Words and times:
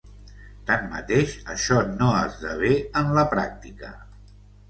Tanmateix, 0.69 1.33
això 1.57 1.77
no 1.91 2.09
esdevé 2.21 2.73
en 3.03 3.13
la 3.19 3.27
pràctica. 3.37 3.93